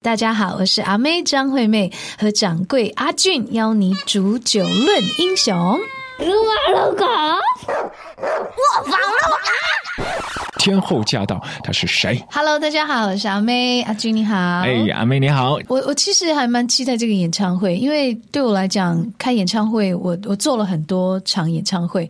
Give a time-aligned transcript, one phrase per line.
[0.00, 5.76] 大家好，我是阿妹张惠妹和掌柜阿俊，邀你煮酒论英雄。
[6.20, 8.96] 撸啊撸狗，我防了
[9.28, 10.58] 我。
[10.60, 14.36] 天后驾到，她是谁？Hello，大家好，我是阿妹，阿君你好。
[14.36, 15.58] 哎，阿妹你好。
[15.66, 22.08] 我我其实还蛮期待这个演唱会，因为对我来讲，开演唱会，我我做了很多场演唱会，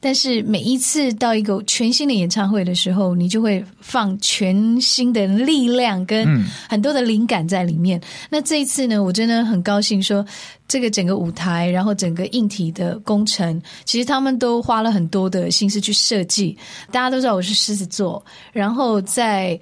[0.00, 7.98] 但是每一次到一个全新的演唱会的时候，你就会放全新的力量跟很多的灵感在里面。
[8.28, 10.24] 那这一次呢，我真的很高兴说。
[10.68, 16.54] 这个整个舞台，然后整个硬体的工程，其实他们都花了很多的心思去设计。
[16.92, 19.58] 大家都知道我是狮子座，然后在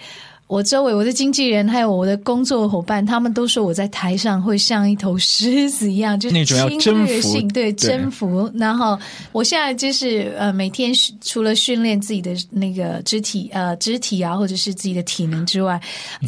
[0.48, 8.48] 我周围，我的经纪人还有我的工作伙伴，他们都说我在台上会像一头狮子一样，就是侵略性，对征服。
[8.54, 8.98] 然后
[9.32, 15.80] 我现在就是呃，每天除了训练自己的那个肢体呃肢体啊，或者是自己的体能之外，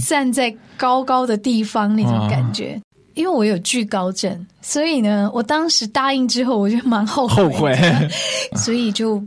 [0.07, 2.81] 站在高高的地方那种感觉。
[3.15, 8.09] 因为我有惧高症，所以呢，我当时答应之后，我就蛮后悔，后悔，
[8.55, 9.21] 所以就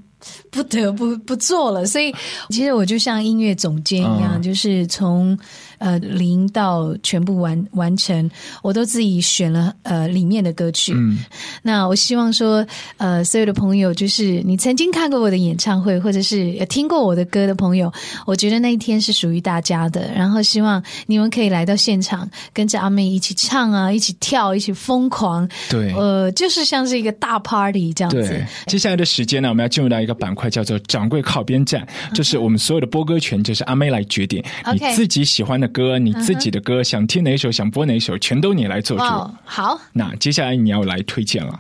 [0.50, 1.86] 不得不不做了。
[1.86, 2.14] 所以
[2.50, 5.38] 其实我就像音乐总监一样，就是从。
[5.82, 8.30] 呃，零到全部完完成，
[8.62, 10.94] 我都自己选了呃里面的歌曲。
[10.96, 11.18] 嗯，
[11.64, 12.64] 那我希望说，
[12.98, 17.92] 呃，所有的朋友，就是你曾经看过我的演唱会，或者是听过我的歌的朋友，
[18.28, 20.08] 我觉得那一天是属于大家的。
[20.14, 25.50] 然后希望你们可以来到现场，跟着阿妹一起唱啊，一起跳，一起疯狂。
[25.68, 28.22] 对，呃，就是像是一个大 party 这样子。
[28.22, 35.71] 对，接下来的时间呢，我们要进入到一个板块，叫做“掌柜靠边站”，就是我们所有的播歌权就是阿妹来决定，你自己喜欢的。
[35.72, 39.04] 歌，你自己的歌，想听哪首，想播哪首，全都你来做主。
[39.44, 41.60] 好，那接下来你要来推荐了。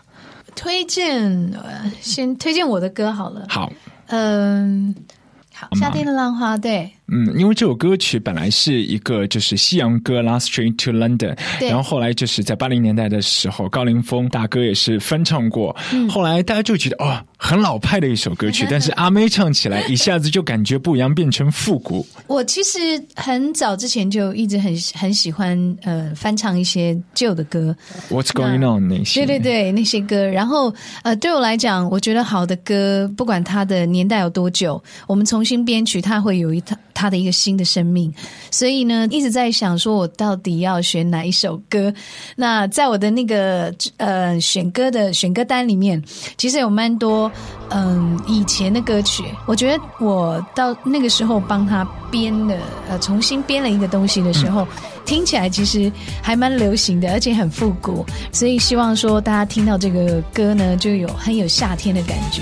[0.55, 1.51] 推荐，
[2.01, 3.45] 先推荐我的歌好了。
[3.47, 3.71] 好，
[4.07, 4.93] 嗯，
[5.53, 6.91] 好，夏天的浪花，对。
[7.07, 11.35] 嗯，因为这首歌曲本来是一个就是西洋歌《Last Train to London》，
[11.67, 15.75] 然后后来就是在八零年代的时候，高凌风大哥也是翻唱过。
[16.09, 22.05] 后来大家就觉得哦，很老派的一首歌曲， 但是阿妹唱起来一下子就感觉不一样，变成复古。
[22.27, 22.79] 我其实
[23.15, 27.75] 很早之前就一直很很喜欢呃翻唱一些旧的歌
[28.11, 30.23] ，What's Going On 那些，对对对那些歌。
[30.27, 30.71] 然后
[31.01, 38.13] 呃对我来讲，我觉得好的歌，不管它的年代有多久，我们重新编曲，它会有一它它的一个新的生命，
[38.51, 41.91] 所以呢，一直在想说，我到底要选哪一首歌？
[42.35, 46.01] 那在我的那个呃选歌的选歌单里面，
[46.37, 47.30] 其实有蛮多
[47.69, 49.23] 嗯以前的歌曲。
[49.45, 52.57] 我觉得我到那个时候帮他编的
[52.89, 54.67] 呃重新编了一个东西的时候，
[55.05, 58.05] 听起来其实还蛮流行的，而且很复古。
[58.31, 62.41] 所以希望说大家听到这个歌呢，就有很有夏天的感觉。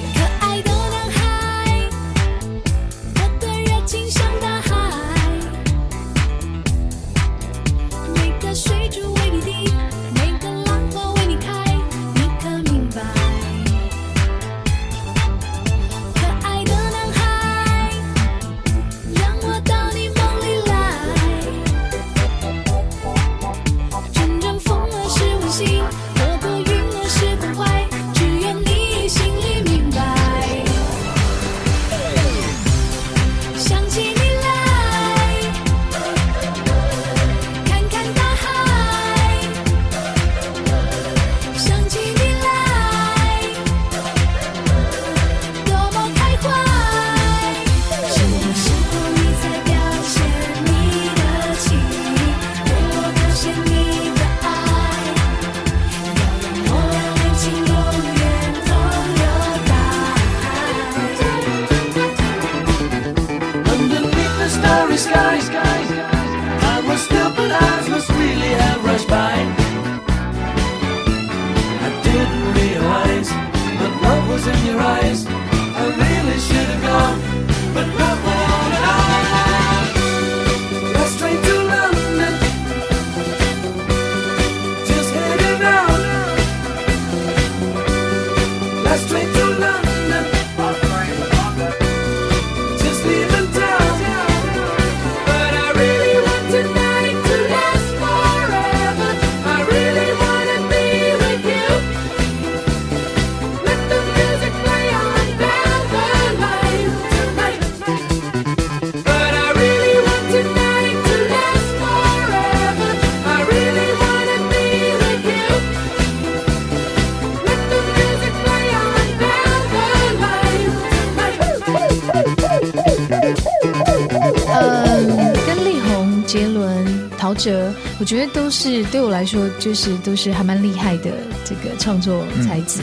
[127.40, 131.12] 哲，我觉得都是对我来说，就是都是还蛮厉害的
[131.44, 132.82] 这个创作才子。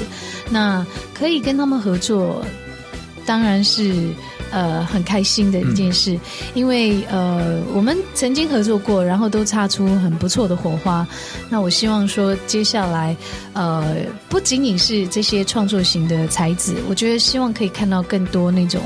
[0.50, 2.44] 那可以跟他们合作，
[3.24, 3.94] 当然是。
[4.52, 6.16] 呃，很开心的一件事，
[6.54, 11.04] 因为呃，我们曾经合作过，然后都擦出很不错的火花。
[11.50, 13.14] 那我希望说，接下来
[13.54, 13.96] 呃，
[14.28, 18.80] 不仅仅是这些创作型的才子，我觉得希望可以看到更多那种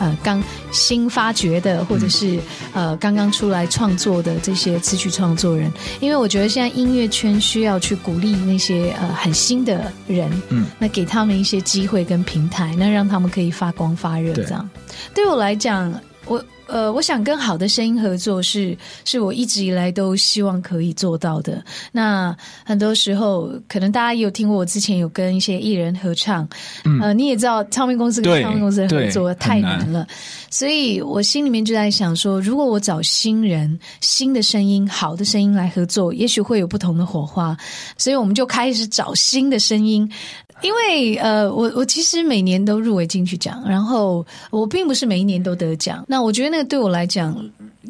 [0.00, 0.42] 呃刚
[0.74, 2.38] 新发掘的，或者是
[2.74, 5.72] 呃刚刚出来创作的这些词曲创作人。
[6.00, 14.68] 因为我觉得现在音乐圈需要去鼓励那些呃很新的人，嗯，那给他们一些机会跟平台，那让他们可以发光发热，这样。
[15.14, 15.92] 对我来讲，
[16.26, 21.62] 我呃，我想跟好的声音合作是是我一直以来都希望可以做到的。
[21.92, 26.48] 那很多时候，可能大家也有听过我之前有跟一些艺人合唱，
[27.02, 30.06] 呃，你也知道唱片公司跟唱片公司合作太难了，
[30.50, 37.56] 所以我心里面就在想说，如果我找新人、新的声音、好的声音来合作，也许会有不同的火花。
[37.98, 40.10] 所以我们就开始找新的声音。
[40.62, 46.04] 因为呃，我我其实每年都入围金曲奖，然后我并不是每一年都得奖。
[46.08, 47.36] 那我觉得那个对我来讲，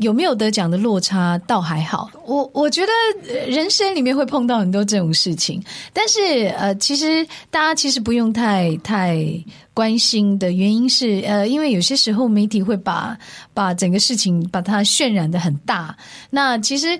[0.01, 2.11] 有没有得奖的落差倒还好。
[2.27, 5.63] 我我觉得人生里面会碰到很多这种事情，
[5.93, 9.45] 但是呃，其实大家其实不用太太。
[9.75, 13.19] 关心的原因是，呃，因为有些时候媒体会把
[13.53, 15.97] 把整个事情把它渲染的很大。
[16.31, 16.97] 那其实，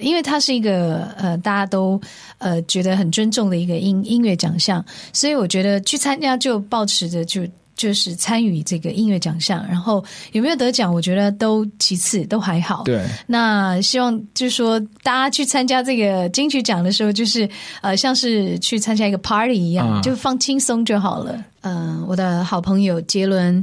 [0.00, 2.00] 因为它是一个呃大家都
[2.38, 7.46] 呃觉得很尊重的一个音音乐奖项，所以我觉得去参加就保持着就。
[7.76, 12.84] 就是参与这个音乐奖项，然后有没有得奖，我觉得都其次，都还好。
[12.84, 17.46] 对，那希望就是说，大家去参加这个金曲奖的时候，就是
[17.82, 21.44] 呃，像是去参加一个 party 一样，就放轻松就好了。
[21.60, 23.62] 嗯，我的好朋友杰伦，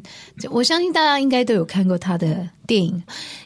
[0.51, 3.01] 我相信大家应该都有看过他的电影。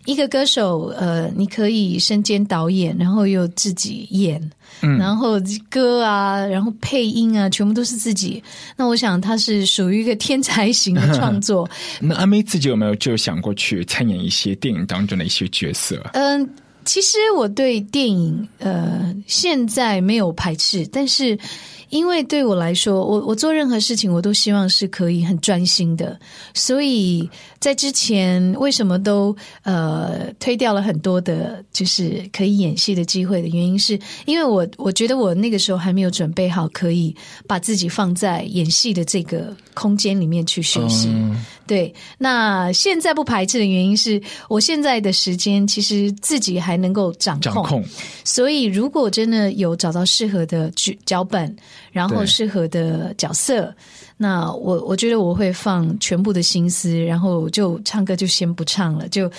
[0.08, 4.42] 一个歌手，呃，你可以身兼导演，然后又自己演。
[4.80, 5.34] 然后
[5.70, 8.42] 歌啊，然后配音啊，全部都是自己。
[8.78, 11.70] 那我想他是属于一个天才型的创作。
[12.00, 16.00] 那阿妹自己有没有就想过去参演一些电影当中的一些角色？
[16.14, 16.48] 嗯，
[16.86, 21.38] 其实我对电影呃现在没有排斥，但是。
[21.90, 26.20] 因为对我来说，我我做任何事情，我都希望是可以很专心的。
[26.54, 27.30] 所以
[27.60, 37.16] 在之前，为什么都呃推掉了很多的，就是可以演戏的机会的原因，是因为我我觉得我那个时候还没有准备好，可以
[37.48, 41.10] 把自己放在演戏的这个空间里面去学习。
[41.68, 47.84] 对，那现在不排斥的原因是我现在的时间其实自己还能够掌控，
[48.24, 51.56] 所以如果真的有找到适合的剧脚本，
[51.92, 53.72] 然后适合的角色，
[54.16, 59.30] 那我我觉得我会放全部的心思，然后就唱歌就先不唱了，就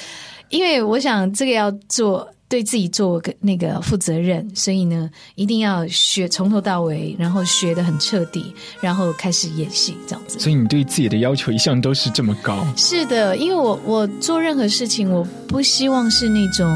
[0.50, 2.28] 因为我想这个要做。
[2.48, 10.38] 对自己做个那个负责任，所以呢，一定要学从头到尾，然后学的很彻底，然后开始演戏这样子。
[10.38, 12.66] 所以你对自己的要求一向都是这么高？
[12.76, 16.66] 是的，因为我我做任何事情，我不希望是那种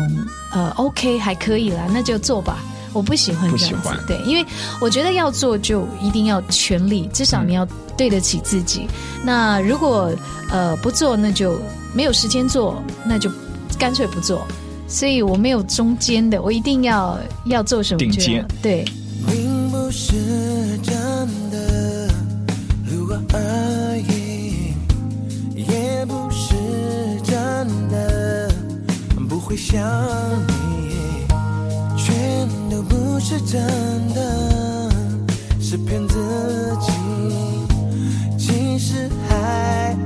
[0.53, 2.59] 呃，OK 还可以啦，那就做吧。
[2.93, 4.45] 我不喜欢这样子，对，因为
[4.79, 7.67] 我觉得要做就一定要全力，至少你要
[7.97, 8.87] 对得起自己。
[9.25, 10.13] 那如果
[10.51, 11.59] 呃不做，那就
[11.95, 13.31] 没有时间做，那就
[13.79, 14.47] 干脆不做。
[14.93, 17.99] 所以我没有中间的，我一定要要做什么？
[17.99, 18.85] 顶尖对。
[19.27, 20.13] 并不是
[20.82, 20.94] 真
[21.51, 22.08] 的，
[22.84, 24.75] 如果而已，
[25.56, 26.55] 也不是
[27.25, 28.53] 真的，
[29.29, 29.81] 不会想
[30.46, 31.25] 你，
[31.96, 33.63] 全都不是真
[34.15, 34.93] 的，
[35.58, 36.93] 是骗自己，
[38.37, 39.96] 其实还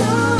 [0.00, 0.39] 的。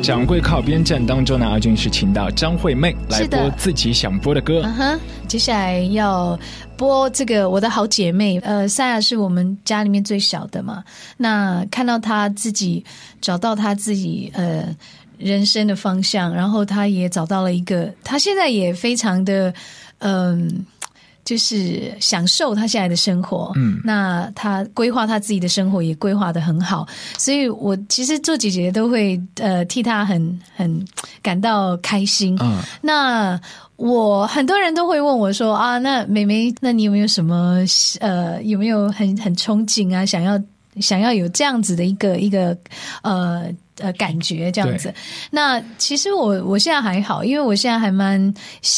[0.00, 4.62] 掌柜靠边站当中呢，阿俊是请到张惠妹来播自己想播的歌。
[4.64, 6.38] 嗯哼，接下来要
[6.76, 10.82] 播这个我的好姐妹，呃，赛亚是我们家里面最小的嘛。
[11.16, 12.82] 那看到她自己
[13.20, 14.74] 找到她自己呃
[15.18, 19.52] 人生的方向，然后她也找到了一个，她现在也非常的
[19.98, 20.64] 嗯。
[21.28, 30.82] 就是享受他现在的生活，嗯，那他规划他自己的生活也规划的很好，所以我其实做姐姐都会呃替他很很
[31.20, 33.38] 感到开心，嗯，那
[33.76, 37.62] 我很多人都会问我说啊，那妹妹，那你有没有什么
[38.00, 40.40] 呃，有没有很很憧憬啊，想要
[40.80, 42.56] 想要有这样子的一个一个
[43.02, 44.92] 呃呃感觉这样子？
[45.30, 48.32] 那其实我我现在还好，因为我现在还蛮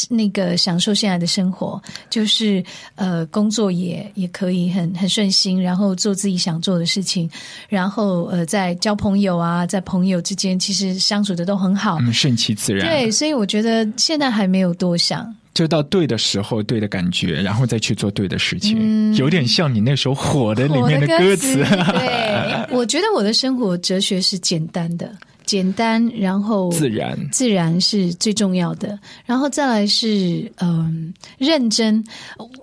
[0.09, 2.63] 那个享受现在的生活，就是
[2.95, 7.29] 呃工作也也可以很很顺心，然后做自己想做的事情，
[7.69, 12.87] 然后呃在交朋友啊，在朋友之间其实相处的都很好，嗯，顺其自然。
[12.87, 15.33] 对，所以我觉得现在还没有多想。
[15.53, 21.57] 就到对的时候，对的感觉，然后再去做对的事情，嗯有点像你那首《火的》里面我的歌词。
[21.57, 25.17] 对，我觉得我的生活哲学是简单的，
[25.51, 32.01] 简单，然后自然自然是最重要的，然后再来是嗯、认真。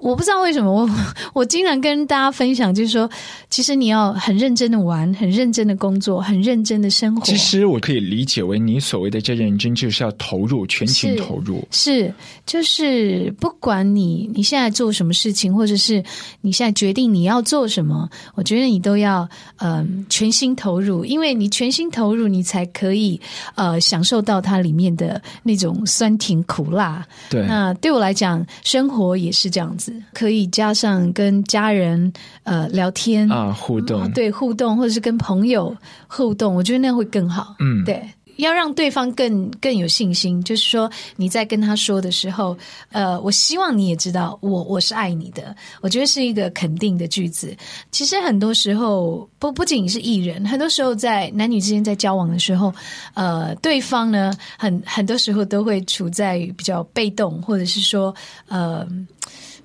[0.01, 0.89] 我不知道为什么我
[1.35, 3.11] 我经常跟大家分享，就是说，
[3.51, 7.27] 其实你要很认真的玩，很认真的工作，很认真的生活。
[7.27, 11.63] 其实我可以理解为你所谓的这认真，就是要投入，全情投入。
[11.71, 12.11] 是，
[12.47, 16.03] 就是不管你你现在做什么事情，或者是
[16.41, 19.29] 你现在决定你要做什么，我觉得你都要
[19.59, 23.21] 嗯、全心投入，因为你全心投入，你才可以
[23.55, 27.05] 呃享受到它里面的那种酸甜苦辣。
[27.29, 32.13] 对，那对我来讲，生活也是这样子，可以加上跟家人
[32.45, 37.57] 呃聊天啊，互动，啊对互动，或者是跟朋友互动，我觉得那样会更好。
[37.59, 38.03] 嗯，对，
[38.39, 42.57] 要让对方更更有信心，就是说你在跟他说的时候，
[42.91, 47.57] 呃，我希望你也知道我我是爱你的，我觉得是一个肯定的句子。
[47.91, 52.73] 其实很多时候不不仅是艺人，很多时候在男女之间在交往的时候，
[53.15, 58.15] 呃，对方呢很很多时候都会处在比较被动，或者是说
[58.49, 58.87] 呃。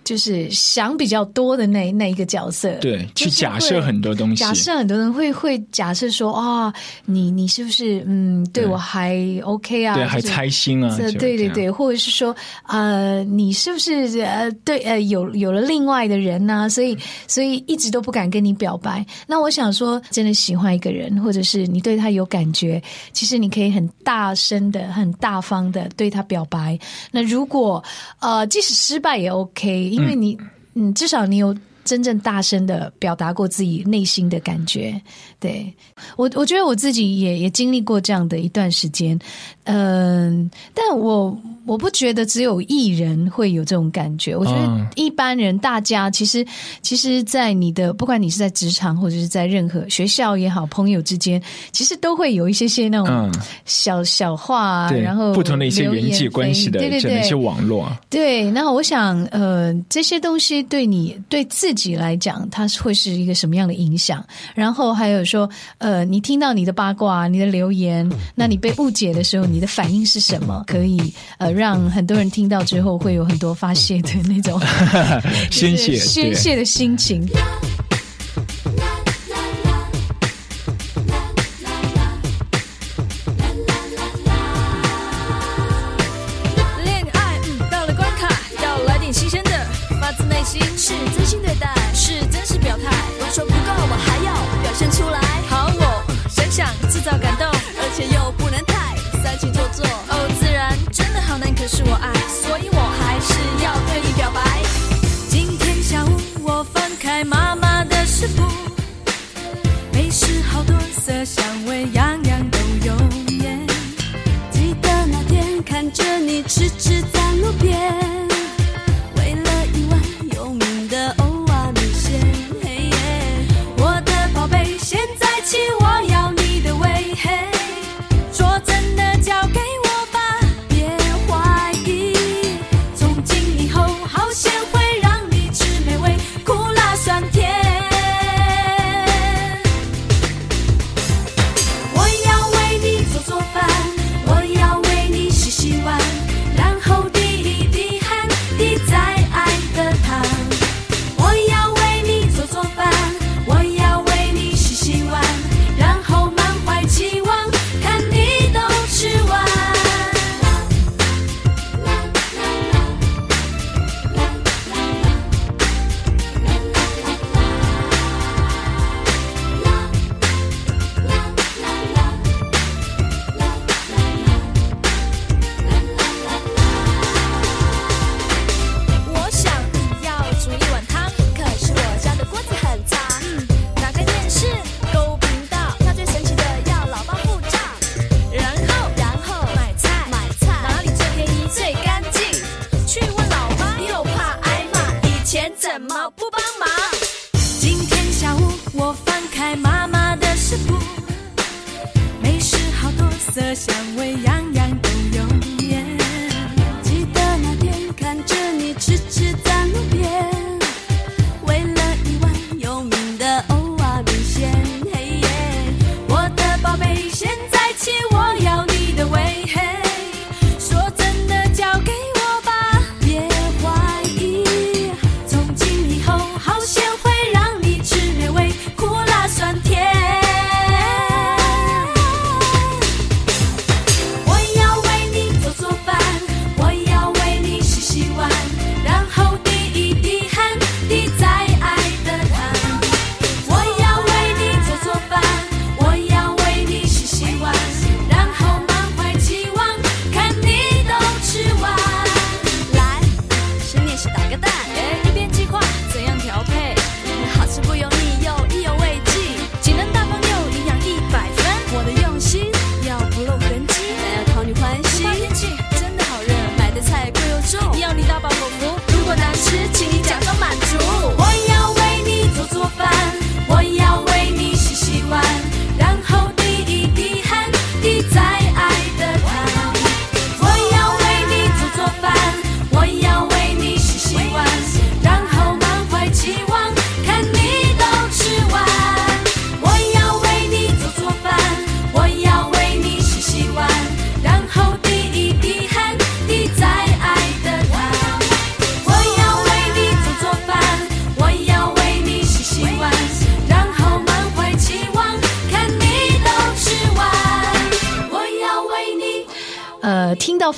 [0.04, 6.74] 就是想比较多的那那一个角色，对，去假设很多东西，假设很多人会会假设说啊、
[7.06, 9.96] 你你是不是嗯对对我还 OK 啊？
[9.96, 12.36] 对，还就是猜心啊，对对对，或者是说，
[12.68, 19.06] 呃，你是不是呃对呃有有了另外的人呢、所以所以一直都不敢跟你表白。
[19.28, 22.82] 那我想说，真的喜欢一个人，或者是你对他有感觉，
[23.12, 26.78] 其实你可以很大声的、很大方的对他表白。
[27.12, 27.84] 那如果
[28.20, 30.38] 呃即使失败也 OK，因为你
[30.74, 31.56] 嗯至少你有。
[31.86, 35.02] 真正大声的表达过自己内心的感觉，
[35.38, 35.70] 对
[36.16, 39.20] 我，我觉得我自己也也经历过这样的一段时间，
[39.66, 46.46] 嗯、但我我不觉得只有艺人会有这种感觉，我觉嗯得一般人大家其实
[46.82, 51.42] 其实，在你的不管你是在职场或者是在任何学校也好，朋友之间，
[51.72, 53.34] 其实都会有一些些那种嗯
[53.66, 64.26] 小、小话啊，然后不同的一些流人际关系的对对对一些网络啊，对，那我想，呃，这些东西对你对自己来讲，它是会是一个什么样的影响？
[64.54, 70.64] 然后还有说，呃，你听到你的八卦、你的留言，那你被误解的时候，你的反应是什么？
[70.68, 74.60] 可以呃，让很多人听到之后会有很多发泄的那种
[75.52, 77.28] 宣泄，就是宣泄的心情。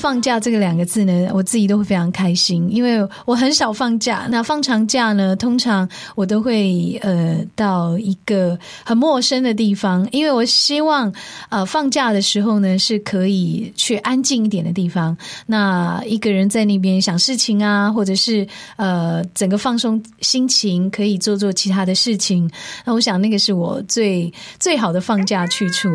[0.06, 4.28] 放假这个两个字呢，我自己都会非常开心，因为我很少放假。
[4.30, 11.12] 那放长假呢，通常我都会呃到一个很陌生的地方，因为我希望
[11.50, 15.18] 呃放假的时候呢是可以去安静一点的地方。
[15.48, 22.48] 那一个人在那边想事情啊，或者是呃整个放松心情，可以做做其他的事情。
[22.86, 25.90] 那我想那个是我最最好的放假去处。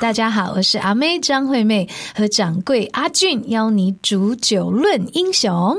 [0.00, 5.76] 大家好，我是阿妹张惠妹和掌柜阿俊，邀你煮酒论英雄。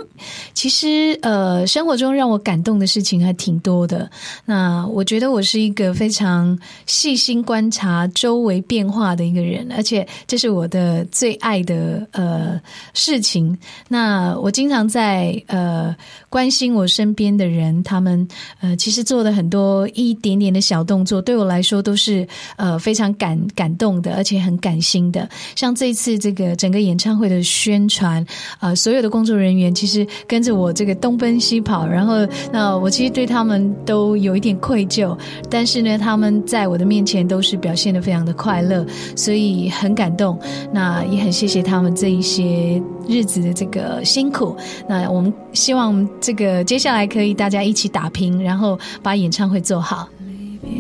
[0.53, 4.09] 其实，呃，生活中让我感动的事情还挺多的。
[4.45, 12.59] 那我觉得我是一个非常细心观察周围变化的一个人，而且这是我的最爱的呃
[12.93, 13.57] 事情。
[13.89, 15.95] 那我经常在呃
[16.29, 18.25] 关心我身边的人，他们
[18.61, 25.27] 呃其实做的很多一点点的小动作，对我来说都是呃非常感感动的，而且很感心的。
[25.55, 28.23] 像这一次这个整个演唱会的宣传，
[28.59, 32.15] 呃，所有的工作人员其实跟着我这个东奔西跑，然后
[32.51, 35.17] 那我其实对他们都有一点愧疚，
[35.49, 38.85] 但是呢，他们在我的面前都是表现的非常的快乐，
[39.15, 40.37] 所以很感动。
[40.73, 44.55] 那也很谢谢他们这一些日子的这个辛苦。
[44.89, 50.09] 那我们希望这个接下来可以大家一起打拼，然后把演唱会做好。
[50.25, 50.71] 离别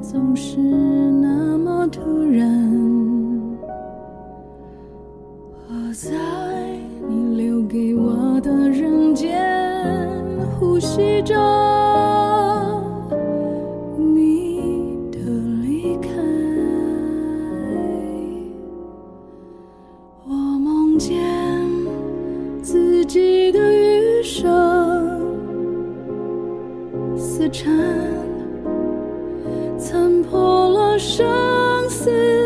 [0.00, 0.56] 总是
[1.90, 2.50] 突然
[5.68, 6.10] 我在
[7.08, 9.38] 你留给我的人间
[10.58, 11.34] 呼吸着
[13.96, 15.18] 你的
[15.62, 16.08] 离开。
[20.26, 21.22] 我梦见
[22.62, 25.20] 自己的余生
[27.16, 27.72] 死缠
[29.78, 31.22] 残破了手
[31.88, 32.45] 相思。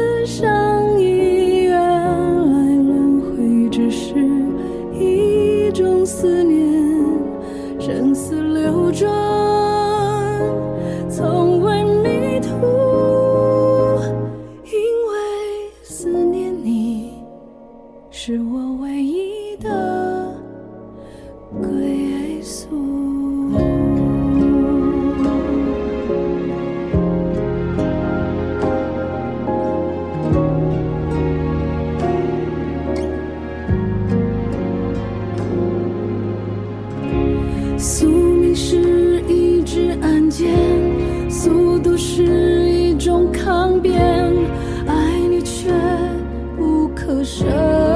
[47.40, 47.89] 这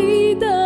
[0.00, 0.59] 你的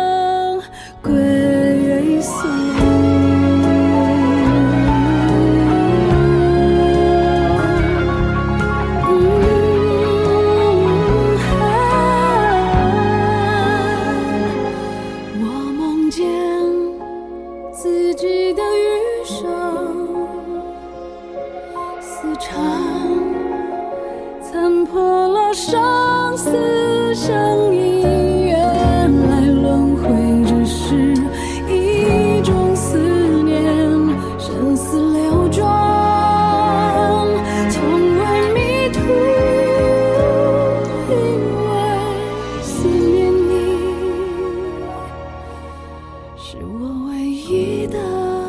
[46.85, 48.44] 我唯一的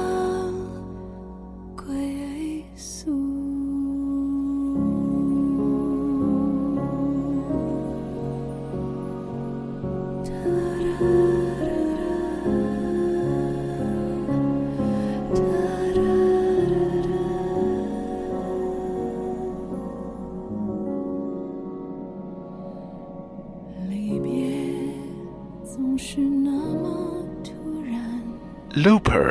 [28.87, 29.26] Looper,